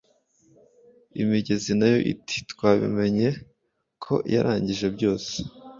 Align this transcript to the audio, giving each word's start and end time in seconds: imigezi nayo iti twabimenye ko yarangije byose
imigezi 1.21 1.71
nayo 1.79 1.99
iti 2.13 2.37
twabimenye 2.51 3.27
ko 4.03 4.13
yarangije 4.33 4.87
byose 4.95 5.33